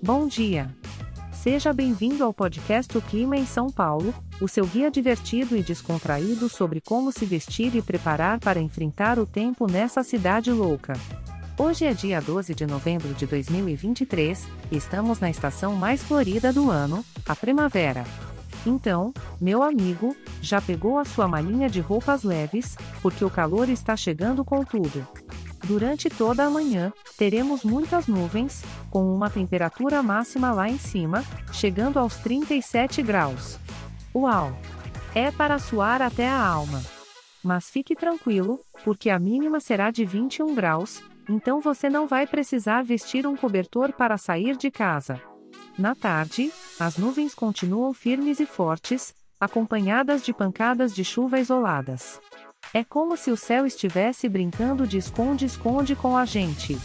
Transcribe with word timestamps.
Bom 0.00 0.28
dia! 0.28 0.72
Seja 1.32 1.72
bem-vindo 1.72 2.22
ao 2.22 2.32
podcast 2.32 2.96
O 2.96 3.02
Clima 3.02 3.36
em 3.36 3.44
São 3.44 3.68
Paulo, 3.68 4.14
o 4.40 4.46
seu 4.46 4.64
guia 4.64 4.92
divertido 4.92 5.56
e 5.56 5.62
descontraído 5.62 6.48
sobre 6.48 6.80
como 6.80 7.10
se 7.10 7.26
vestir 7.26 7.74
e 7.74 7.82
preparar 7.82 8.38
para 8.38 8.60
enfrentar 8.60 9.18
o 9.18 9.26
tempo 9.26 9.66
nessa 9.68 10.04
cidade 10.04 10.52
louca. 10.52 10.92
Hoje 11.58 11.84
é 11.84 11.92
dia 11.92 12.20
12 12.20 12.54
de 12.54 12.64
novembro 12.64 13.12
de 13.12 13.26
2023 13.26 14.46
e 14.70 14.76
estamos 14.76 15.18
na 15.18 15.30
estação 15.30 15.74
mais 15.74 16.00
florida 16.00 16.52
do 16.52 16.70
ano, 16.70 17.04
a 17.26 17.34
primavera. 17.34 18.04
Então, 18.64 19.12
meu 19.40 19.64
amigo, 19.64 20.16
já 20.40 20.60
pegou 20.60 20.98
a 20.98 21.04
sua 21.04 21.26
malinha 21.26 21.68
de 21.68 21.80
roupas 21.80 22.22
leves, 22.22 22.76
porque 23.02 23.24
o 23.24 23.30
calor 23.30 23.68
está 23.68 23.96
chegando 23.96 24.44
com 24.44 24.64
tudo. 24.64 25.04
Durante 25.68 26.08
toda 26.08 26.46
a 26.46 26.50
manhã, 26.50 26.90
teremos 27.18 27.62
muitas 27.62 28.06
nuvens, 28.06 28.64
com 28.90 29.14
uma 29.14 29.28
temperatura 29.28 30.02
máxima 30.02 30.50
lá 30.50 30.66
em 30.66 30.78
cima, 30.78 31.22
chegando 31.52 31.98
aos 31.98 32.16
37 32.16 33.02
graus. 33.02 33.58
Uau! 34.14 34.58
É 35.14 35.30
para 35.30 35.58
suar 35.58 36.00
até 36.00 36.26
a 36.26 36.42
alma. 36.42 36.82
Mas 37.44 37.68
fique 37.68 37.94
tranquilo, 37.94 38.58
porque 38.82 39.10
a 39.10 39.18
mínima 39.18 39.60
será 39.60 39.90
de 39.90 40.06
21 40.06 40.54
graus, 40.54 41.02
então 41.28 41.60
você 41.60 41.90
não 41.90 42.06
vai 42.06 42.26
precisar 42.26 42.82
vestir 42.82 43.26
um 43.26 43.36
cobertor 43.36 43.92
para 43.92 44.16
sair 44.16 44.56
de 44.56 44.70
casa. 44.70 45.20
Na 45.78 45.94
tarde, 45.94 46.50
as 46.80 46.96
nuvens 46.96 47.34
continuam 47.34 47.92
firmes 47.92 48.40
e 48.40 48.46
fortes, 48.46 49.14
acompanhadas 49.38 50.24
de 50.24 50.32
pancadas 50.32 50.94
de 50.94 51.04
chuva 51.04 51.38
isoladas. 51.38 52.18
É 52.74 52.84
como 52.84 53.16
se 53.16 53.30
o 53.30 53.36
céu 53.36 53.64
estivesse 53.64 54.28
brincando 54.28 54.86
de 54.86 54.98
esconde-esconde 54.98 55.96
com 55.96 56.16
a 56.16 56.24
gente. 56.24 56.78